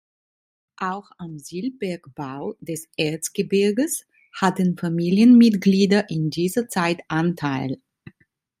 Auch 0.79 1.11
am 1.19 1.37
Silberbergbau 1.37 2.55
des 2.59 2.89
Erzgebirges 2.97 4.07
hatten 4.33 4.75
Familienmitglieder 4.75 6.09
in 6.09 6.31
dieser 6.31 6.67
Zeit 6.67 7.01
Anteil. 7.07 7.79